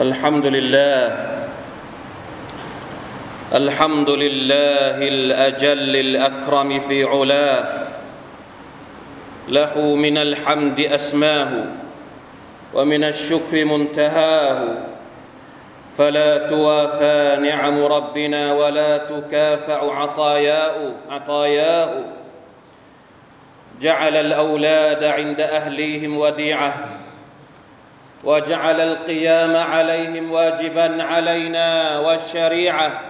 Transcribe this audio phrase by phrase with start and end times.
[0.00, 1.28] الحمد لله.
[3.54, 7.88] الحمد لله الأجل الأكرم في علاه.
[9.48, 11.64] له من الحمد أسماه
[12.74, 14.68] ومن الشكر منتهاه.
[15.98, 22.04] فلا توافى نعم ربنا ولا تكافأ عطاياه عطاياه.
[23.80, 27.01] جعل الأولاد عند أهليهم وديعة.
[28.24, 33.00] وجعل القيام عليهم واجبا علينا والشريعة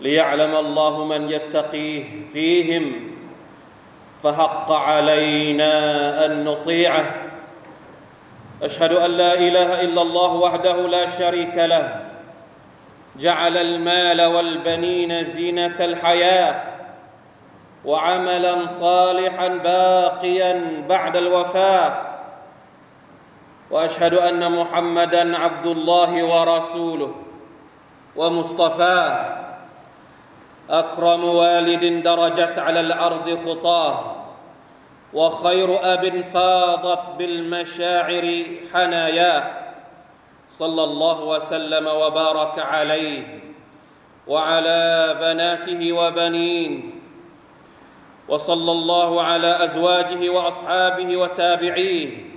[0.00, 3.10] ليعلم الله من يتقيه فيهم
[4.22, 7.14] فحق علينا أن نطيعه.
[8.62, 12.00] أشهد أن لا إله إلا الله وحده لا شريك له.
[13.16, 16.62] جعل المال والبنين زينة الحياة
[17.84, 22.13] وعملا صالحا باقيا بعد الوفاة.
[23.70, 27.14] وأشهد أن محمدا عبد الله ورسوله
[28.16, 29.44] ومصطفاه
[30.70, 34.16] أكرم والد درجت على الأرض خطاه
[35.14, 39.44] وخير أب فاضت بالمشاعر حناياه.
[40.50, 43.38] صلى الله وسلم وبارك عليه
[44.26, 47.00] وعلى بناته وبنين.
[48.28, 52.33] وصلى الله على أزواجه وأصحابه وتابعيه.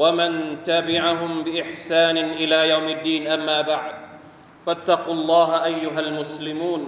[0.00, 0.32] ومن
[0.70, 3.94] تبعهم باحسان الى يوم الدين اما بعد
[4.66, 6.82] فاتقوا الله ايها المسلمون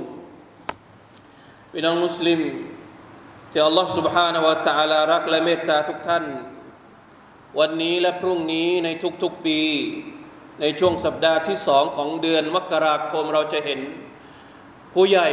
[1.73, 2.41] พี่น้องมุสลิม
[3.51, 6.25] ที่อัลลอฮ์ سبحانه และ تعالى รักและเมตตาทุกท่าน
[7.59, 8.89] วันนี้และพรุ่งนี้ใน
[9.23, 9.61] ทุกๆปี
[10.61, 13.81] ในช่วงสัปดาห์ที่สองของเดือนมกราคมเราจะเห็น
[14.95, 15.29] ผู้ใหญ่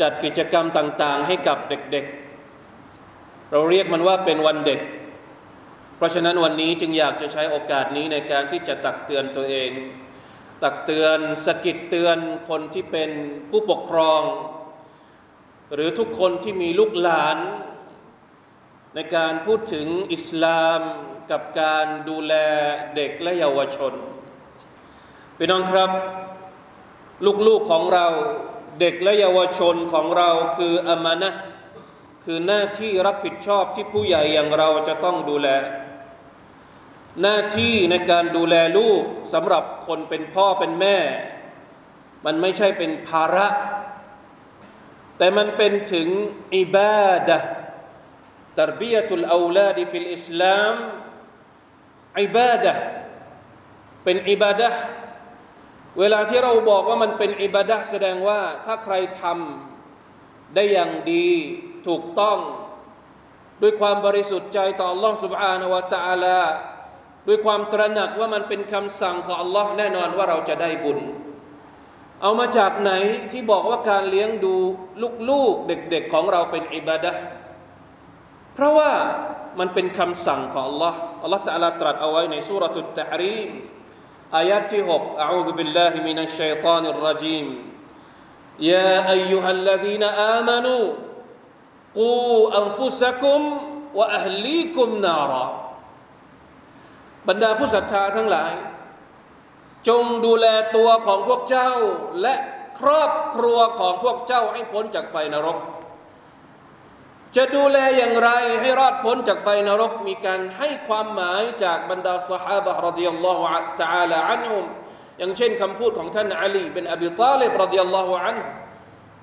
[0.00, 4.80] จัดกิจกรรมต่างๆ ให้กับเด็กๆ เราเรียกมันว่าเป็นวันเด็ก
[5.97, 9.71] เพราะฉะนั้นวันนี้จึงอยากจะใช้โอกาสนี้ในการที่จะตักเตือนตัวเอง
[10.63, 12.17] ตักเตือนสกิดเตือน
[12.49, 13.09] คนที่เป็น
[13.49, 14.21] ผู้ปกครอง
[15.73, 17.37] หรือทุกคนที่มีลูกหลาน
[18.95, 20.79] ในการพูดถึงอิสลาม
[21.31, 22.33] กับการดูแล
[22.95, 23.93] เด็กและเยาวชน
[25.37, 25.91] พี่น้องครับ
[27.47, 28.07] ลูกๆของเรา
[28.79, 31.29] เด็กและเยาวชนของเราคืออามานะ
[32.23, 35.47] คือหน้าที่รับผิดชอบที่ผู้ใหญ่อย่างเราจะต้องดูแล
[37.22, 39.02] หน้าที่ในการดูแลลูก
[39.32, 40.98] สำหรับคนเป็นพ่อเป็นแม่
[42.24, 43.48] มันไม่ใช่เป็นภาระ
[45.18, 46.08] แต่มันเป็นถึง
[46.56, 47.38] อิบาดะ
[48.58, 50.74] ตรบียตุลอาลาดีฟิลอิสลาม
[52.20, 52.74] อิบาดะ
[54.04, 54.70] เป็นอิบาดะ
[55.98, 61.28] เวลาที่เราบอกว่ามันเป็นอิบาดะแสดงว่าถ้าใครทำได้อย่างดี
[61.86, 62.38] ถูกต้อง
[63.62, 66.40] ด้วยความบริสุทธิ์ใจต่อ Allah سبحانه และ تعالى
[67.28, 70.98] ด้วยความตระหนักว่ามันเป็นคำสั่งของ Allah แน่นอนว่าเราจะได้บุญ
[72.22, 72.92] เอามาจากไหน
[73.32, 74.54] ที่บอกว่าการเลี้ยงดู
[75.30, 77.12] ลูกๆเด็กๆของเราเป็นอิบาดะ
[78.54, 78.92] เพราะว่า
[79.58, 83.50] มันเป็นคำสั่งของ Allah Allah ตะลาตรัสเอาไว้ในสุรตุตตะรีม
[84.36, 87.46] อายะที่6 أعوذ بالله من الشيطان الرجيم
[88.58, 90.04] يا أيها الذين
[90.36, 90.84] آمنوا
[91.94, 93.40] قوا أنفسكم
[93.94, 95.55] وأهليكم نارا
[97.27, 98.53] บรรดาผู้ศรัทธาทั้งหลาย
[99.87, 100.45] จงดูแล
[100.75, 101.71] ตัวของพวกเจ้า
[102.21, 102.35] และ
[102.79, 105.57] ครอบครัวของพวกเจ้าให้พ้นจากไฟนรก
[107.35, 108.29] จะดูแลอย่างไร
[108.61, 114.65] ให้รอดพ้นจากไฟนรก มีการให้ความหมายจากบรรดาสหาบะ رضي الله تعالى عنهم
[115.17, 118.37] อย่างเช่นคำพูดของท่านอาลีเป็นอบีตาลิบรดิยัลลอฮุอัน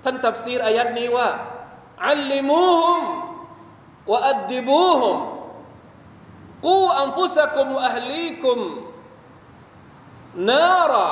[0.05, 1.29] ท่านตัฟซีรอายัดนี้ว่า
[2.09, 3.03] อัลลิมูฮุม
[4.13, 5.17] วะอัดดิบูฮุม
[6.67, 8.59] قوا أنفسكم وأهليكم
[10.51, 11.09] نارا أي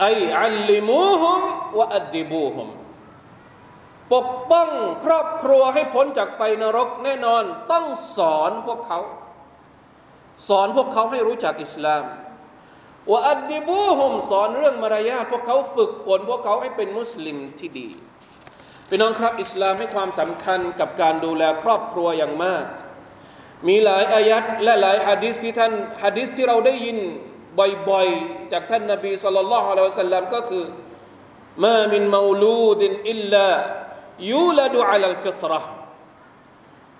[0.00, 1.40] علموهم
[1.78, 2.68] วะอัดดิบูฮุม
[4.14, 4.68] ปกป้อง
[5.04, 9.00] ครอบครัวให้พ้นจากไฟนรกแน่นอนต้องสอนพวกเขา
[10.48, 12.04] สอนพวกเขาให้รู้จักอิสลาม
[13.10, 17.88] ว่าอัดดิบูฮุมสอนเรื่องมารยาทพวกเขาฝึกฝน พวกเขาให้เป็นมุสลิมที่ดี
[18.88, 22.64] พี่น้องครับอิสลามให้ความสำคัญกับการดูแลครอบครัวอย่างมาก
[23.66, 25.72] มีหลายอายัดและหลายฮะดิษที่ท่าน
[26.02, 26.98] ฮะดิษที่เราได้ยิน
[27.88, 30.64] บ่อยๆ จากท่านนบีสุลต่านละฮ์อะลัยฮิสัลลัมก็คือ
[31.64, 33.48] มามินมูลูดินอิลลา
[34.30, 35.62] ยูลดูอัลฟิตระ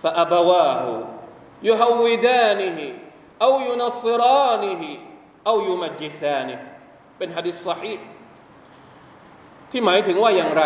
[0.02, 0.92] ฟะอับวาหู
[1.68, 2.86] ยุฮวิดานิฮิ
[3.42, 4.90] เอายุนัสรานิฮิ
[5.46, 6.54] เอายุมัจจิซานิ
[7.18, 7.94] เป็นฮะดิษสฮี
[9.70, 10.62] ที่หมายถึงว่าอย่างไร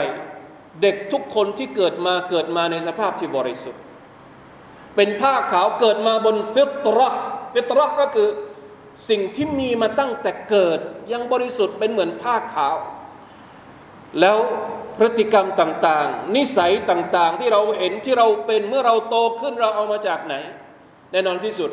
[0.83, 3.83] เด็กทุกคนที่เกิดมาเกิดมาในสภาพที่บริสุทธิ์
[4.97, 7.23] เป็นผ้าขาวเกิดมาบนฟิตรห์
[7.55, 8.29] ฟิตรห์ก็คือ
[9.09, 10.79] สิ่งที่มีมาตั้งแต่เกิด
[11.13, 12.77] ยังบริสุทธิ์เป็นเหมือนผ้าขาว
[14.21, 14.37] แล้ว
[14.99, 20.35] พฤติกรรมต่างๆ นิสัยต่างๆ ที่เราเห็นที่เราเป็นเมื่อเราโตขึ้นเราเอามาจากไหน
[21.13, 21.71] แน่นอนที่สุด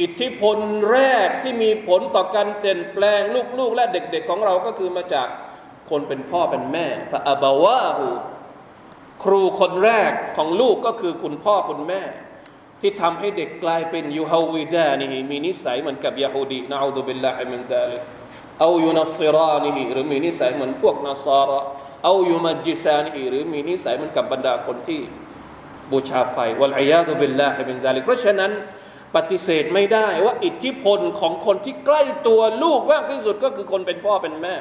[0.00, 0.58] อิทธิพล
[0.90, 3.20] แรกที่มีผลต่อการเปลี่ยนแปลง
[3.58, 5.28] ลูกๆ และเด็กๆของเราก็คือมาจาก
[5.90, 8.08] คนเป็นพ่อเป็นแม่ฟาอบาวาหู
[9.24, 12.00] ครูคนแรกของลูกก็คือคุณพ่อคุณแม่
[12.86, 18.02] ที่ทำให้เด็กกลายเป็น يهودانه มีนิสัยเหมือนกับยาฮูดี نعوذ بالله من ذلك
[18.60, 21.60] أو ينصرانه หรือมีนิสัยเหมือนพวกนัสาระ
[22.04, 25.00] เอายูมัจจิซานีหรือมีนิสัยเหมือนกับบรรดาคนที่
[25.92, 28.50] บูชาไฟ والعياذ بالله من ذلك เพราะฉะนั้น
[29.16, 34.54] ปฏิเสธไม่ได้ว่าอิทธิพลของคนที่ใกล้ตัวลูกมากที่สุดก็คือคนเป็นพ่อเป็นแม่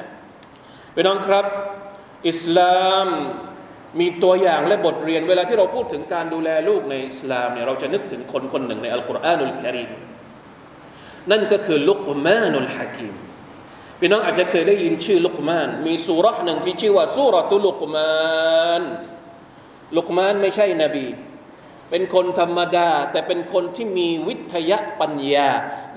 [0.96, 1.46] พี่น้องครับ
[2.30, 3.08] อิสลาม
[4.00, 9.90] มีตัวอย่างและบทเรียนเวลาที่เราพูดถึงการดูแลลูกในอิสลามเนี่ยเราจะนึกถึงคนคนหนึ่งในอัลกุรอานุลกิริม
[11.31, 13.13] นั่นก็คือลุกมานุลฮะกิม
[14.00, 18.81] พี่น้องอาจจะเคยได้ยินชื่อลุกมาน มีสุรษหนึ่งที่ชื่อว่าสุรตุลุกมาน
[19.98, 21.07] ลุกมานไม่ใช่นบี
[21.89, 25.50] เป็นคนธรรมดา แต่เป็นคนที่มีวิทยาปัญญา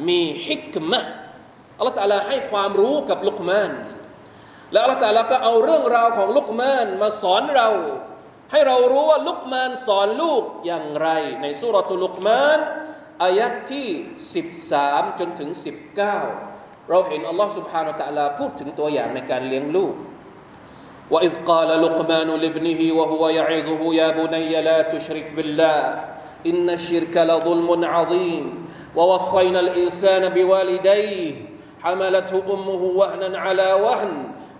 [0.08, 1.00] มีฮิกมะ
[1.78, 3.70] อัลลอฮฺตาลาให้ความรู้กับลุกมาน
[4.71, 7.69] แล้วอัลลอฮฺตาลาก็เอาเรื่องราวของลุกมานมาสอนเรา
[8.51, 11.09] ให้เรารู้ว่าลุกมานสอนลูกอย่างไร
[11.41, 12.59] ในสุรตุลุกมาน
[13.23, 13.89] อายัดที่
[14.53, 15.49] 13 จนถึง
[16.19, 19.93] 19 เราเห็นอัลลอฮฺ سبحانه และ تعالى พูดถึงตัวอย่างในการเลี้ยงลูก
[21.13, 25.79] وإذ قال لقمان لابنه وهو يعظه يا بني لا تشرك بالله
[26.49, 28.45] إن الشرك لظلم عظيم
[28.95, 31.33] ووصينا الإنسان بوالديه
[31.83, 34.13] حملته أمه وهنا على وهن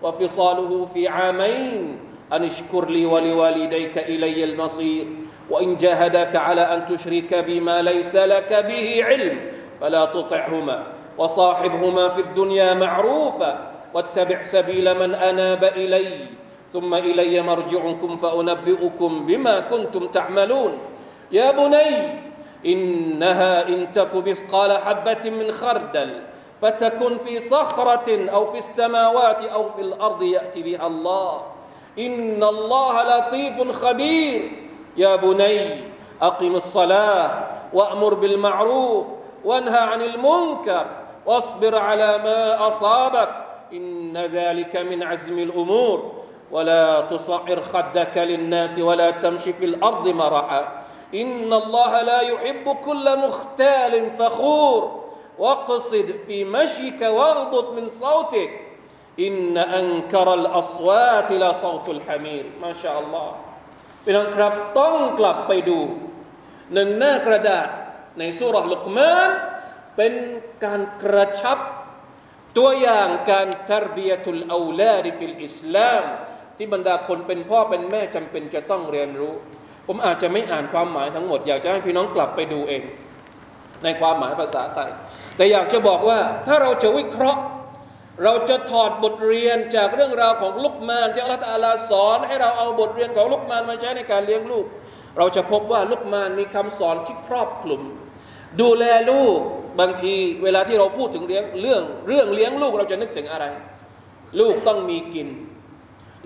[0.07, 1.99] وفصاله في عامين
[2.33, 5.07] أن اشكر لي ولوالديك إلي المصير
[5.51, 9.41] وإن جاهداك على أن تشرك بما ليس لك به علم
[9.81, 10.87] فلا تطعهما
[11.19, 16.27] وصاحبهما في الدنيا معروفا واتبع سبيل من أناب إلي
[16.73, 20.79] ثم إلي مرجعكم فأنبئكم بما كنتم تعملون.
[21.33, 21.91] يا بني
[22.67, 26.11] إنها إن تك مثقال حبة من خردل
[26.63, 31.43] فتكن في صخرة أو في السماوات أو في الأرض يأتي بها الله.
[31.99, 34.53] إن الله لطيف خبير.
[34.97, 35.85] يا بني
[36.23, 39.07] أقم الصلاة وأمر بالمعروف
[39.45, 40.87] وانهى عن المنكر
[41.27, 43.29] واصبر على ما أصابك.
[43.73, 46.13] إن ذلك من عزم الأمور.
[46.51, 50.83] ولا تصعر خدك للناس ولا تمشي في الأرض مرحا.
[51.15, 55.06] إن الله لا يحب كل مختال فخور.
[55.45, 58.51] واقصد في مشيك واغضض من صوتك
[59.25, 63.35] إن أنكر الأصوات لصوت الحمير ما شاء الله
[64.05, 65.79] พี่น้องครับต้องกลับไปดู
[66.75, 67.69] หนึ่งหน้ากระดาษ
[68.19, 69.31] ในสูเราะฮ์ลุกมาน
[69.97, 70.13] เป็น
[70.65, 71.59] การกระชับ
[72.59, 76.05] ตัวอย่างการ تربية الأولاد في الإسلام
[76.57, 79.35] ที่บรรดาคนเป็นพ่อเป็นแม่จำเป็นจะต้องเรียนรู้
[79.87, 82.83] ผมอาจจะไม่อ่านความหมายทั้งหมด อยากจะให้พี่น้องกลับไปดูเอง
[83.85, 84.91] ในความหมายภาษาไทย
[85.37, 87.43] แต่อยากจะบอกว่าถ้าเราจะวิเคราะห์
[88.25, 94.67] เราจะถอดบทเรียนจากเรื่องราวของลุกมานที่อัลลอฮฺอาลาสอน ให้เราเอาบทเรียนของลุกมานมาใช้ในการเลี้ยงลูก
[95.19, 97.83] เราจะพบว่าลุกมานมีคำสอนที่ครอบคลุม
[98.61, 99.39] ดูแลลูก
[99.81, 103.45] บางทีเวลาที่เราพูดถึงเลี้ยงเรื่องเรื่องเลี้ยงลูกเราจะนึกถึงอะไร
[104.41, 105.29] ลูกต้องมีกิน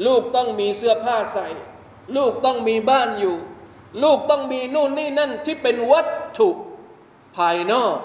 [0.06, 1.49] ลูกต้องมีเสื้อผ้าใส่
[2.16, 3.37] ลูกต้องมีบ้านอยู่
[4.02, 6.08] ลูกต้องมีนู่นนี่นั่นที่เป็นวัต
[6.38, 6.50] ถุ
[7.37, 7.96] ภายนอก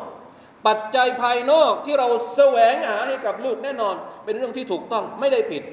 [0.67, 3.95] ปัจจัยภายนอกที่เราแสวงหาให้กับลูกแน่นอน
[4.25, 5.63] เป็นเรื่องที่ถูกต้องไม่ได้ผิด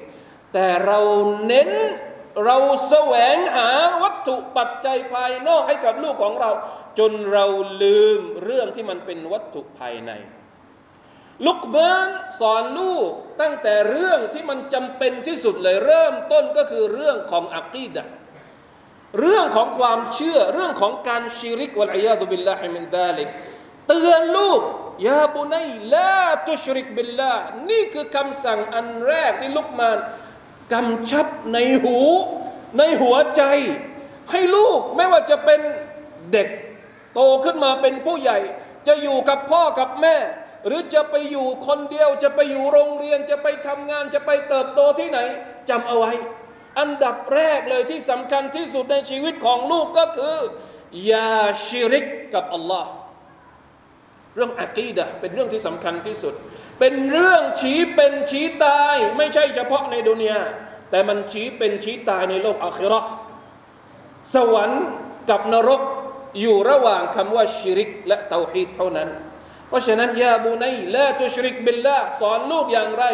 [0.53, 0.99] แต่เรา
[1.47, 1.69] เน้น
[2.45, 2.57] เรา
[2.89, 3.69] แสวงหา
[4.03, 6.51] วัตถุปัจจัยภายนอกให้กับลูกของเรา
[6.99, 7.45] จนเรา
[7.83, 10.11] ลืมเรื่องที่มันเป็นวัตถุภายใน
[11.45, 12.09] ลุกเบิร์น
[12.39, 13.09] สอนลูก
[13.41, 18.03] ตั้งแต่เรื่องที่มันจำเป็นที่สุดเลยเริ่มต้นก็คือเรื่องของอักีดะ
[19.19, 23.29] เรื่องของความเชื่อเรื่องของการชิริก والعياذ بالله من ذلك
[23.87, 24.61] เตือนลูก
[25.07, 27.33] يا بني لا تشرك بالله
[27.69, 29.97] นี่คือคำสั่งอันแรกที่ลุกมาน
[30.73, 31.97] กำชับในหู
[32.77, 33.43] ในหัวใจ
[34.31, 35.59] ให้ลูกไม่ว่าจะเป็น
[36.31, 36.47] เด็ก
[37.13, 38.39] โตขึ้นมาเป็นผู้ใหญ่
[38.87, 40.17] จะอยู่กับพ่อกับแม่
[40.67, 45.19] หรือจะไปอยู่คนเดียว จะไปอยู่โรงเรียนจะไปทำงานจะไปเติบโตที่ไหน
[45.69, 46.13] จำเอาไว้
[46.79, 50.37] อันดับแรกเลยที่สำคัญที่สุดในชีวิตของลูกก็คือ
[51.05, 51.33] อย่า
[51.65, 52.89] ชิริกกับอัลลอฮ์
[54.35, 56.33] เรื่องอะกีดะเป็นเรื่องที่สำคัญที่สุด
[56.79, 60.41] เป็นเรื่องชี้เป็นชี้ตาย ไม่ใช่เฉพาะในดุนยา
[60.89, 62.99] แต่มันชี้เป็นชี้ตายในโลกอาคิเรา
[64.33, 64.83] สวรรค์
[65.29, 65.81] กับนรก
[66.39, 69.09] อยู่ระหว่างคำว่าชิริกและเตาฮีดเท่านั้น
[69.67, 73.05] เพราะฉะนั้นยาบูนัยละตุชริกบิลละสอนลูกอย่างไร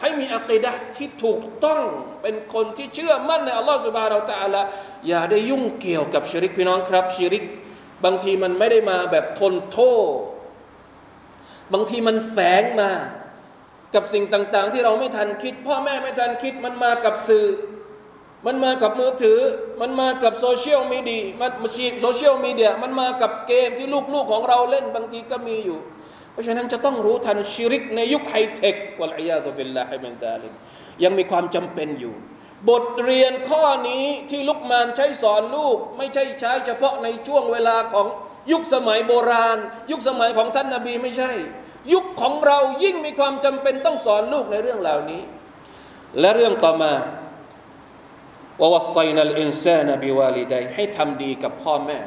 [0.00, 1.82] ให้มีอักีดะที่ถูกต้อง
[2.22, 4.66] เป็นคนที่เชื่อมั่นในอัลลอฮฺสุบฮานาอัลลอฮฺ
[5.08, 7.44] อย่าได้ยุ่งเกี่ยวกับชิริกพี่น้องครับชิริก
[8.04, 10.31] บางทีมันไม่ได้มาแบบทนโทษ
[11.72, 12.90] บางทีมันแฝงมา
[13.94, 17.46] กับสิ่งต่าง ๆ ที่เราไม่ทันคิด พ่อแม่ไม่ทันคิดมันมากับสื่อ
[18.46, 19.40] มันมากับมือถือ
[19.80, 25.78] มันมากับโซเชียลมีเดียมันมาชีโซเชียลมีเดียมันมากับเกมที่ลูก ๆ ของเราเล่นบางทีก็มีอยู่
[26.32, 30.52] เพราะฉะนั้นจะต้องรู้ทันชิริกในยุคไฮเทควะลัยยาตุบิลลาฮิมินตาลิม
[31.04, 32.14] ยังมีความจำเป็นอยู่
[32.70, 38.06] บทเรียนข้อนี้ที่ลุกมานใช้สอนลูก ไม่ใช่ใช้เฉพาะในช่วงเวลาของ
[38.52, 39.58] ยุคสมัยโบราณ
[39.90, 41.32] ยุคสมัยของท่านนาบีไม่ใช่
[41.92, 45.22] ยุคของเรายิ่งมีความจำเป็นต้องสอนลูกในเรื่องเหล่านี้
[46.20, 46.92] และเรื่องต่อมา
[48.60, 51.98] ววัสไซนัลอินซานบิวาลิดให้ทำดีกับพ่อแม่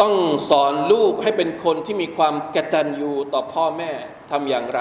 [0.00, 0.14] ต้อง
[0.50, 3.90] สอนลูกให้เป็นคนที่มีความกตัญญูต่อพ่อแม่
[4.30, 4.80] ทำอย่างไร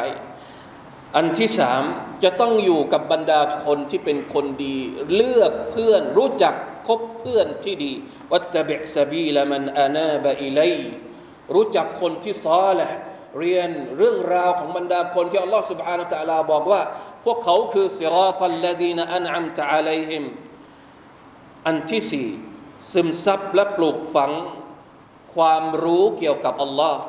[1.15, 1.83] อันที่สาม
[2.23, 4.77] จะต้องอยู่กับบรรดาคนที่เป็นคนดี
[5.15, 6.55] เลือกเพื่อนรู้จัก
[6.87, 7.93] คบเพื่อนที่ดี
[8.31, 10.61] วัตเบะซบีละมันอานาบะอิเล
[11.54, 12.88] รู้จักคนที่ซอละ
[13.38, 16.80] เรียนเรื่องราวของบรรดาคนที่อัลลอฮฺ سبحانه และ تعالى บอกว่า
[17.24, 20.24] พวกเขาคือสิราตัลลดีนอันอัมตะอะลัยฮิม
[21.66, 22.28] อันที่สี่
[22.92, 24.32] ซึมซับและปลูกฝัง
[25.34, 27.00] ความรู้เกี่ยวกับอัลลอฮ์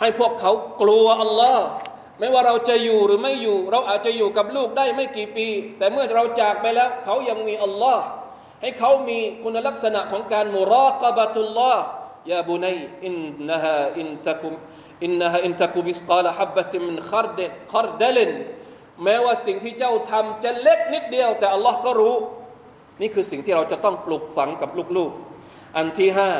[0.00, 1.66] ให้พวกเขากลัวอัลลอฮ์
[2.18, 5.46] ไม่ว่าเราจะอยู่หรือไม่อยู่ เราอาจจะอยู่กับลูกได้ไม่กี่ปี
[5.78, 8.02] แต่เมื่อเราจากไปแล้ว เขายังมีอัลลอฮ์
[8.62, 11.82] ให้เขามีคุณลักษณะของการมุรากบะตุลลอฮ์
[12.29, 13.15] ยาบุนัยอิน
[13.49, 14.53] นะฮะอินตะกุม
[15.03, 17.39] อินนะฮะอินตะกุมิสกาลฮับบะติมินคารเด
[17.73, 18.31] คารเดลิน
[19.03, 22.15] แม้ว่าสิ่งที่เจ้าทำจะเล็กนิดเดียว แต่อัลลอฮ์ก็รู้
[23.01, 26.31] นี่คือสิ่งที่เราจะต้องปลูกฝังกับลูกๆ อันที่ห้า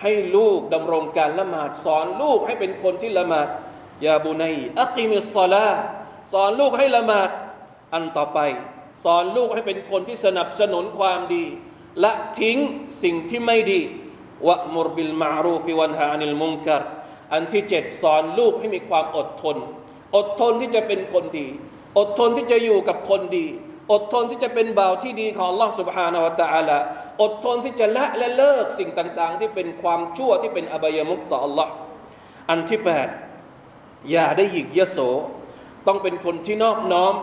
[0.00, 3.48] ให้ลูกดำรงการละหมาด สอนลูกให้เป็นคนที่ละหมาด
[4.06, 5.68] يا بني أقم الصلاة
[6.32, 7.30] สอนลูกให้ละหมาด
[7.94, 8.38] อันต่อไป
[9.04, 11.44] สอนลูกให้เป็นคนที่สนับสนุนความดี
[12.00, 12.58] และทิ้ง
[13.02, 13.80] สิ่งที่ไม่ดี
[14.47, 16.83] วะมุรบิลมารูฟิวันฮานิลมุงกัร
[17.33, 19.57] อันที่เจ็ดสอนลูกให้มีความอดทน
[20.15, 21.47] อดทนที่จะเป็นคนดี
[21.97, 23.45] อดทนที่จะอยู่กับคนดี
[23.91, 26.77] อดทนที่จะเป็นบ่าวที่ดีของ Allah سبحانه และ تعالى
[27.21, 31.67] อดทนที่จะละและเลิกสิ่งต่าง ๆ ที่เป็นความชั่วที่เป็นอบายมุกต่อ Allah
[32.49, 33.07] อันที่แปด
[34.11, 34.99] อย่าได้หยิกยโส
[35.87, 37.13] ต้องเป็นคนที่นอบน้อม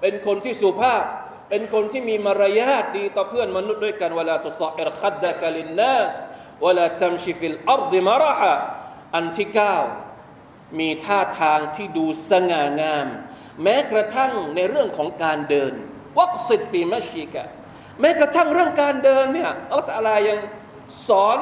[0.00, 1.02] เป็นคนที่สุภาพ
[1.50, 6.22] เป็นคนที่มีมารยาทดีต่อเพื่อนมนุษย์ด้วยกันเวลาตุสอิรคัดดะกลินนัสเ
[6.65, 8.53] วลาตัมชิฟิลอัรดิมาระฮะ
[9.15, 9.75] อันที่เก้า
[10.79, 13.07] มีท่าทางที่ดูสง่างาม
[13.63, 15.73] แม้กระทั่งในเรื่องของการเดิน
[16.19, 17.43] واقصد في مشيك
[18.01, 20.39] แม้กระทั่งเรื่องการเดินเนี่ยอัลลอฮฺ تعالى ยัง
[21.07, 21.39] สอน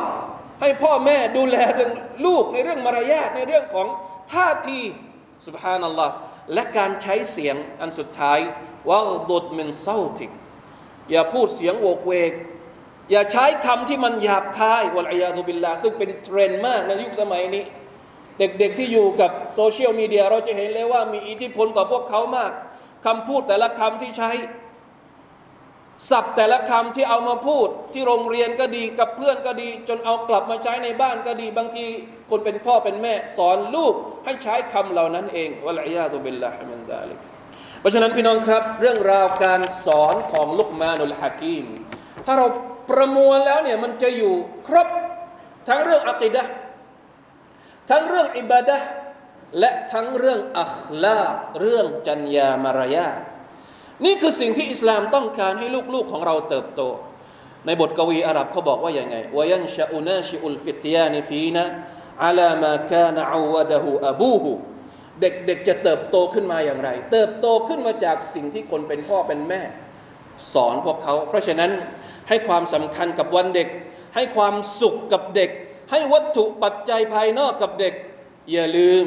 [0.62, 1.92] ให้พ่อแม่ดูแลเรื่อง
[2.26, 3.88] ลูกในเรื่องมารยาทในเรื่องของ
[4.34, 4.80] ท่าที
[5.48, 6.14] สุบฮานัลลอฮ์
[6.54, 8.40] และการใช้เสียงอันสุดท้าย
[8.90, 9.00] ว่า
[9.32, 10.32] ดดมินเศร้าติก
[11.12, 12.34] อย่าพูดเสียงโวกเวก
[13.12, 17.64] อย่าใช้คำที่มันหยาบคายวลัยยาตุบิลลาซึ่งเป็นเทรนด์มากในยุคสมัยนี้
[18.40, 22.52] เด็กๆที่อยู่กับโซเชียลมีเดียเราจะเห็นเลยว่ามีอิทธิพลต่อพวกเขามาก
[23.06, 24.32] คำพูดแต่ละคำที่ใช้
[26.10, 31.86] ศัพท์แต่ละคำที่เอามาพูดที่โรงเรียนก็ดีกับเพื่อนก็ดี จนเอากลับมาใช้ในบ้านก็ดี บางที
[32.30, 33.94] คนเป็นพ่อเป็นแม่ สอนลูก
[34.26, 37.18] ให้ใช้คำเหล่านั้นเองวะลัยยาตุบิลลาฮิมินดาลิก
[37.80, 41.66] เพราะฉะนั้นพี่น้องครับ เรื่องราวการสอนของลุกมานุลฮะกีม
[42.26, 42.46] ถ้าเรา
[42.90, 44.34] ประมวลแล้วเนี่ยมันจะอยู่
[44.68, 44.88] ครบ
[45.68, 46.44] ทั้งเรื่องอักิดะ
[47.90, 48.78] ทั้งเรื่องอิบาดะ
[49.60, 53.10] และทั้งเรื่องอัคลาบเรื่องจัญญามารยา
[54.06, 56.82] นี่คือสิ่งที่อิสลามต้องการให้ลูกๆของเราเติบโต
[57.66, 61.66] ในบทกวีอาหรับเขาบอกว่าอย่างไงวยันชาอุนาชิอุลฟิตยานิฟีนะ
[62.24, 64.52] อาลามาคานอาวดะฮูอบูฮู
[65.22, 69.62] เด็กๆจะเติบโตขึ้นมาอย่างไร เติบโตขึ้นมาจากสิ่งที่คนเป็นพ่อเป็นแม่
[70.54, 71.72] สอนพวกเขา เพราะฉะนั้น
[72.29, 73.69] ให้ความสำคัญกับวันเด็ก
[74.15, 75.51] ให้ความสุขกับเด็ก
[75.91, 77.95] ให้วัตถุปัจจัยภายนอกกับเด็ก
[78.53, 79.05] อย่าลืม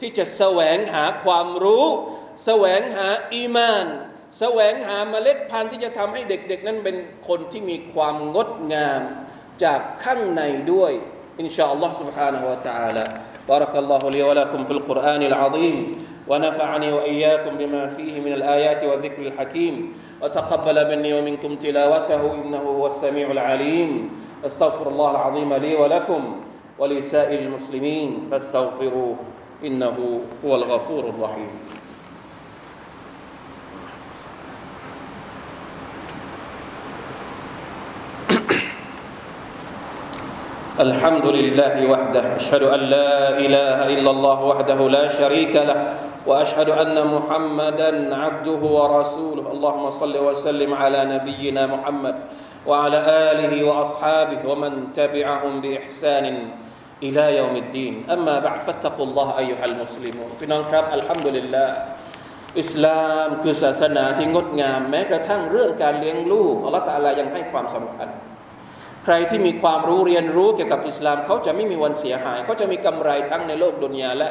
[0.00, 1.86] ที่จะแสวงหาความรู้
[2.44, 3.86] แสวงหาอีมาน
[4.38, 6.96] แสวงหาเมล็ดพันธุ์ที่จะทำให้เด็กๆ นั้นเป็น
[7.28, 9.00] คนที่มีความงดงาม
[9.64, 10.92] จากข้างในด้วย
[11.38, 13.04] อินชาอัลลอฮ์ سبحانه และ تعالى
[13.50, 15.78] بارك الله لي ولكم في القرآن العظيم
[16.30, 19.74] ونفعني وإياكم بما فيه من الآيات والذكر الحكيم
[20.21, 24.09] وتقبل مني ومنكم تلاوته إنه هو السميع العليم.
[24.45, 26.35] استغفر الله العظيم لي ولكم
[26.79, 29.15] ولسائر المسلمين فاستغفروه
[29.65, 31.47] إنه هو الغفور الرحيم.
[40.79, 46.96] الحمد لله وحده أشهد أن لا إله إلا الله وحده لا شريك له وأشهد أن
[47.14, 52.16] محمدا عبده ورسوله اللهم صل وسلم على نبينا محمد
[52.66, 52.98] وعلى
[53.30, 56.24] آله وأصحابه ومن تبعهم بإحسان
[57.02, 61.74] إلى يوم الدين أما بعد فاتقوا الله أيها المسلمون พี่น้องครับอัลฮัมดุลิลลาห์
[62.60, 68.08] อิสลามคือศาสนาที่งดงามแม้กระทั่งเรื่องการเลี้ยงลูกอัลลอฮฺตะอาลายังให้ความสำคัญ
[69.04, 74.28] ใครที่มีความรู้เรียนรู้เกี่ยวกับอิสลามเขาจะไม่มีวันเสียหายเขาจะมีกำไรทั้งในโลกดุนยาและ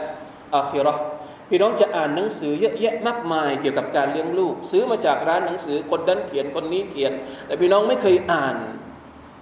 [0.55, 1.03] อาคิเราะห์
[1.48, 7.12] พี่น้องจะอ่านหนังสือเยอะแยะมากมายเกี่ยวกับการเลี้ยงลูก ซื้อมาจากร้านหนังสือคนนั้นเขียนคนนี้เขียน
[7.46, 8.56] แต่พี่น้องไม่เคยอ่าน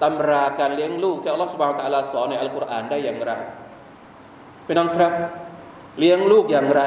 [0.03, 3.31] ตำราการเลี้ยงลูกที่อัลลอฮฺสุบานตะอาลาสอนในอัลกุรอานได้อย่างไร
[4.67, 5.13] พี่น้องครับ
[5.99, 6.83] เลี้ยงลูกอย่างไร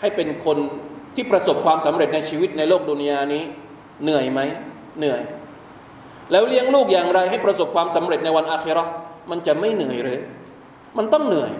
[0.00, 0.58] ให้เป็นคน
[1.14, 3.42] ที่ประสบความสำเร็จในชีวิตในโลกดุนยานี้
[4.02, 4.40] เหนื่อยไหม
[4.98, 5.20] เหนื่อย
[6.30, 8.88] แล้วเลี้ยงลูกอย่างไรให้ประสบความสำเร็จในวันอาคราะ
[9.30, 10.18] มันจะไม่เหนื่อยเลย
[10.98, 11.52] มันต้องเหนื่อย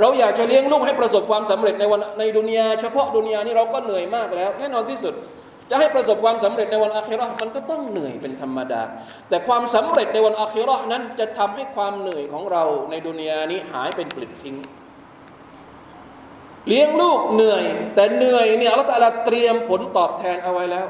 [0.00, 5.14] เราอยากจะเลี้ยงลูกให้ประสบความสำเร็จในวันในดุนยาเฉพาะดุนยานี่เราก็เหนื่อยมากแล้ว แน่นอนที่สุด
[5.70, 8.82] จะให้ประสบความสำเร็จในวันอาคิราะมันก็ต้องเหนื่อยเป็นธรรมดา
[9.28, 14.56] แต่ความสำเร็จในวันอาคิราะนั้นจะทำให้ความเหนื่อยของเราในดุนยานี้หายเป็นปลิดทิ้ง
[16.68, 20.86] เลี้ยงลูกเหนื่อย แต่เหนื่อยเนี่ยอัลลอฮฺตะอาลาเตรียมผลตอบแทนเอาไว้แล้ว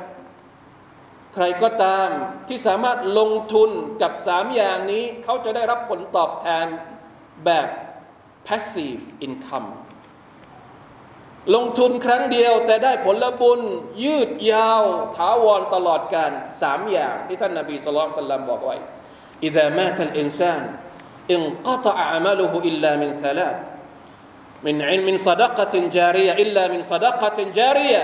[1.34, 2.08] ใครก็ตาม
[2.48, 3.70] ที่สามารถลงทุน
[4.02, 6.66] กับสามอย่างนี้ เขาจะได้รับผลตอบแทน
[7.44, 7.68] แบบ
[8.47, 9.69] passive income
[11.55, 13.61] ลงทุนครั้งเดียวแต่ได้ผลบุญ
[14.03, 14.83] ยืดยาว
[15.15, 16.31] ถาวรตลอดการ
[16.61, 18.77] สามอย่างที่ท่านนาบีสุลต่านบอกไว้
[19.43, 20.61] إذا مات الإنسان
[21.31, 23.59] انقطع عمله إلا من ثلاث
[24.63, 28.03] من علم من صدقة جارية إلا من صدقة جارية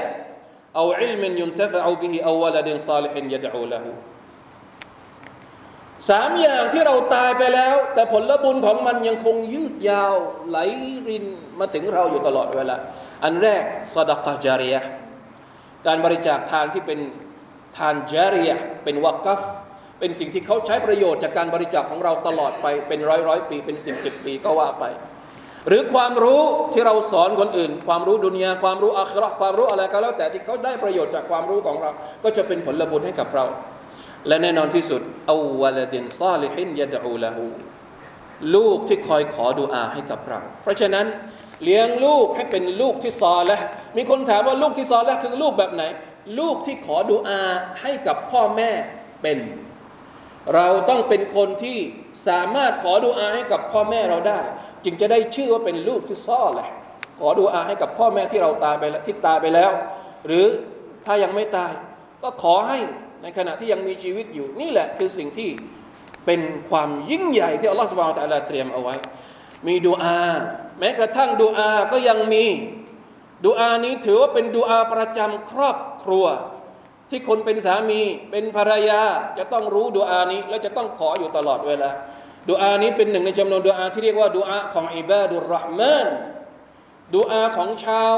[0.76, 3.86] أو علم ينتفع به أو ولد صالح يدعو له
[6.09, 10.15] สามอย่างที่เราตายไปแล้ว แต่ผลบุญของมันยังคงยืดยาว
[10.49, 10.59] ไหล
[11.09, 11.25] ริน
[11.59, 12.77] มาถึงเราอยู่ตลอดเวลา
[13.25, 13.63] อันแรก
[13.95, 14.81] สดกะจาริยะ
[15.87, 16.99] การบริจาคทานที่เป็น
[17.79, 19.41] ทานจาริยะเป็นวักัฟ
[19.99, 24.85] เป็นสิ่งที่เขาใช้ประโยชน์จากการบริจาคของเราตลอดไปเป็นร้อยร้อยปีเป็นสิบสิบปีก็ว่าไป
[25.69, 31.91] หรือความรู้ที่เราสอนคนอื่น ความรู้ดุนยาความรู้อาคราความรู้อะไรก็แล้วแต่ที่เขาได้ประโยชน์จากความรู้ของเรา
[32.25, 33.45] ก็จะเป็นผลบุญให้กับเรา
[34.27, 35.01] และแน่นอนที่สุด
[35.31, 37.47] อาวลดินซาลิฮินยะดูละหู
[38.55, 41.07] ลูกที่คอยขอดุอาให้กับเรา เพราะฉะนั้น
[41.65, 43.59] เลี้ยงลูกให้เป็นลูกที่ซอและ
[43.97, 45.83] มีคนถามว่าลูกที่ซอและคือลูกแบบไหน
[46.39, 47.41] ลูกที่ขอดุอา
[47.83, 48.71] ให้กับพ่อแม่
[49.23, 49.39] เป็น
[50.55, 51.79] เราต้องเป็นคนที่
[52.29, 54.41] สามารถขอดุอาให้กับพ่อแม่เราได้
[54.85, 56.69] จึงจะได้ชื่อว่าเป็นลูกที่ซอแหละ
[57.19, 59.71] ขอดุอาให้กับพ่อแม่ที่เราตายไปแล้วที่ตายไปแล้ว
[60.27, 60.47] หรือ
[61.05, 61.73] ถ้ายังไม่ตาย
[62.23, 62.79] ก็ขอให้
[63.23, 65.51] ในขณะที่ยังมีชีวิตอยู่ นี่แหละคือสิ่งที่
[66.27, 68.95] เป็นความยิ่งใหญ่ที่อัลลอฮฺสุบานตะลาเตรียมเอาไว้
[69.67, 70.21] มีดูอา
[70.79, 72.47] แม้กระทั่งดูอาก็ยังมี
[73.47, 76.27] ดูอานี้ถือว่าเป็นดูอาประจำครอบครัว
[77.11, 78.01] ที่คนเป็นสามี
[78.31, 79.03] เป็นภรรยา
[79.39, 81.91] จะต้องรู้ดูอานี้ และจะต้องขออยู่ตลอดเวลา
[82.51, 86.09] ดูอานี้เป็นหนึ่งในจำนวนดูอาที่เรียกว่าดูอาของอิบาดุลรห์มาน
[87.17, 88.17] ดูอาของชาว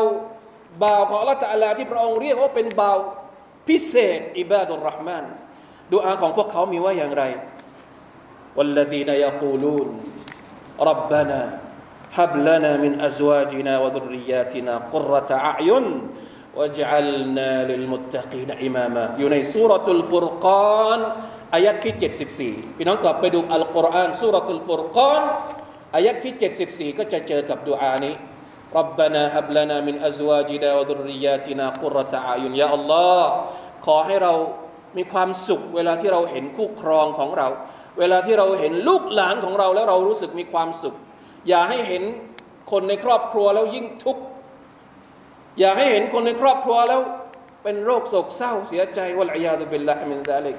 [0.82, 2.98] บ่าวของอัลลอฮฺตะลาที่พระองค์เรียกว่าเป็นบ่าว
[3.67, 5.25] พิเศษอิบาดุลรห์มาน
[5.93, 7.25] ดูอาของพวกเขามีว่าอย่างไร
[8.55, 9.87] والذين يقولون
[10.79, 11.39] ربنا
[12.17, 15.85] هب لنا من أزواجنا وذرياتنا قرة أعين
[16.55, 20.99] واجعلنا للمتقين إماما อยู่ในสุรทุลฟุรกาน
[21.53, 21.93] อายัดที่
[22.51, 25.21] 74พี่น้องกลับไปดูอัลกุรอานสุรทุลฟุรกาน
[25.95, 26.33] อายัดที่
[26.91, 28.15] 74ก็จะเจอกับดุอานี้
[28.79, 33.21] ربنا هب لنا من أزواجنا وذرياتنا قرة أعين يا الله
[33.85, 34.33] ขอให้เรา
[34.97, 37.47] มีความสุขเวลาที่เราเห็นคู่ครองของเรา
[37.99, 40.95] เวลาที่เราเห็นลูกหลานของเราแล้วเรารู้สึกมีความสุข
[41.49, 42.03] อย่าให้เห็น
[42.71, 44.23] คนในครอบครัวแล้วยิ่งทุกข์
[45.59, 47.01] อย่าให้เห็นคนในครอบครัวแล้ว
[47.63, 50.55] เป็นโรคโศกเศร้าเสียใจวะลัยยาตุบิลลาฮิมินซาลิก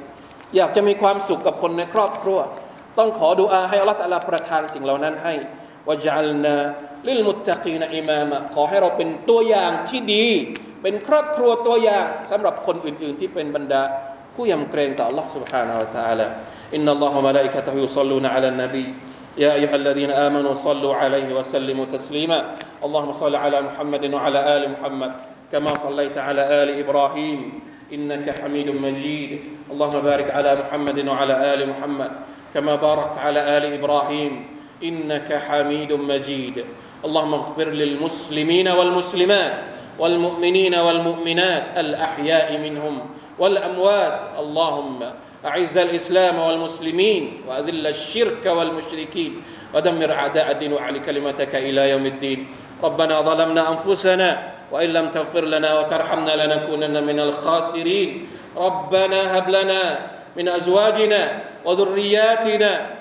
[0.56, 2.38] อยากจะมีความสุขกับคนในครอบครัว
[2.98, 5.34] ต้องขอดุอาให้อัลลอฮฺตะลาประทานสิ่งเหล่านั้นให้
[5.88, 6.56] วะจัลนา
[7.08, 10.26] ลิลมุตตะกีนอิมามะขอให้เราเป็นตัวอย่างที่ดี
[10.82, 13.82] เป็นครอบครัวตัวอย่างสำหรับคนอื่น ๆ ที่เป็นบรรดา
[14.34, 16.26] ผู้ยำเกรงต่อ Allah سبحانه และ تعالى
[16.76, 18.86] إن الله وملائكته يصلون على النبي
[19.38, 22.38] يا أيها الذين آمنوا صلوا عليه وسلموا تسليما
[22.84, 25.12] اللهم صل على محمد وعلى آل محمد
[25.52, 27.40] كما صليت على آل إبراهيم
[27.92, 29.30] إنك حميد مجيد
[29.72, 32.10] اللهم بارك على محمد وعلى آل محمد
[32.54, 34.32] كما باركت على آل إبراهيم
[34.83, 36.65] إنك حميد مجيد.
[37.05, 39.53] اللهم اغفر للمسلمين والمسلمات
[39.99, 42.99] والمؤمنين والمؤمنات الأحياء منهم
[43.39, 44.19] والأموات.
[44.39, 44.99] اللهم
[45.45, 49.41] أعز الإسلام والمسلمين وأذل الشرك والمشركين
[49.73, 52.47] ودمر أعداء الدين وأعلي كلمتك إلى يوم الدين.
[52.83, 54.29] ربنا ظلمنا أنفسنا
[54.71, 58.09] وإن لم تغفر لنا وترحمنا لنكونن من الخاسرين.
[58.57, 59.81] ربنا هب لنا
[60.37, 61.21] من أزواجنا
[61.65, 63.00] وذرياتنا